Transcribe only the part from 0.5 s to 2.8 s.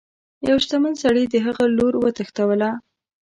شتمن سړي د هغه لور وتښتوله.